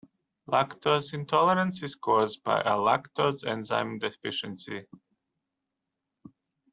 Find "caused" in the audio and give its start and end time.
1.93-2.41